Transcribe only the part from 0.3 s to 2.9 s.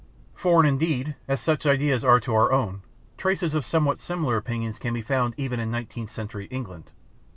Foreign, indeed, as such ideas are to our own,